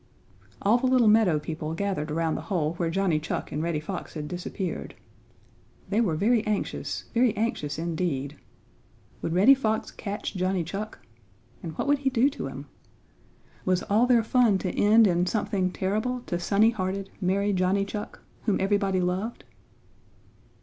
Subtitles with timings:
[0.63, 4.15] All the little meadow people gathered around the hole where Johnny Chuck and Reddy Fox
[4.15, 4.95] had disappeared.
[5.89, 8.35] They were very anxious, very anxious indeed.
[9.21, 10.97] Would Reddy Fox catch Johnny Chuck?
[11.61, 12.65] And what would he do to him?
[13.63, 18.23] Was all their fun to end in something terrible to sunny hearted, merry Johnny Chuck,
[18.45, 19.43] whom everybody loved?